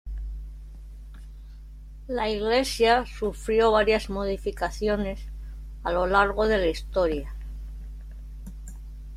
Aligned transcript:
La 2.07 2.27
iglesia 2.27 3.05
sufrió 3.05 3.71
varias 3.71 4.09
modificaciones 4.09 5.19
a 5.83 5.91
lo 5.91 6.07
largo 6.07 6.47
de 6.47 6.57
la 6.57 6.65
historia. 6.69 7.35